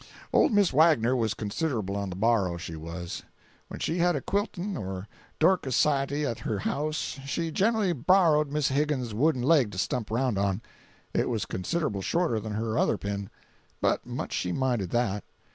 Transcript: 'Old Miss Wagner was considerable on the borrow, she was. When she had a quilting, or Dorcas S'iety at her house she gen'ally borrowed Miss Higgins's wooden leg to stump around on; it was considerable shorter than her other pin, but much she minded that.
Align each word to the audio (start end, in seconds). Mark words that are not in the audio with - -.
'Old 0.33 0.51
Miss 0.51 0.73
Wagner 0.73 1.15
was 1.15 1.35
considerable 1.35 1.95
on 1.95 2.09
the 2.09 2.15
borrow, 2.15 2.57
she 2.57 2.75
was. 2.75 3.21
When 3.67 3.79
she 3.79 3.99
had 3.99 4.15
a 4.15 4.21
quilting, 4.21 4.75
or 4.75 5.07
Dorcas 5.37 5.75
S'iety 5.75 6.25
at 6.27 6.39
her 6.39 6.57
house 6.57 7.19
she 7.27 7.51
gen'ally 7.51 7.93
borrowed 7.93 8.51
Miss 8.51 8.69
Higgins's 8.69 9.13
wooden 9.13 9.43
leg 9.43 9.71
to 9.73 9.77
stump 9.77 10.09
around 10.09 10.39
on; 10.39 10.63
it 11.13 11.29
was 11.29 11.45
considerable 11.45 12.01
shorter 12.01 12.39
than 12.39 12.53
her 12.53 12.79
other 12.79 12.97
pin, 12.97 13.29
but 13.79 14.03
much 14.03 14.33
she 14.33 14.51
minded 14.51 14.89
that. 14.89 15.23